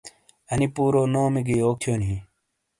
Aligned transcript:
انی 0.51 0.67
پورو 0.75 1.01
نومی 1.13 1.41
گی 1.47 1.55
یوک 1.61 1.75
تھیونی 1.81 2.07
ہیں؟ 2.11 2.21